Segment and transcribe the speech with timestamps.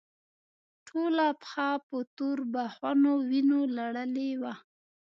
[0.87, 4.53] ټوله پښه په توربخونو وينو لړلې وه.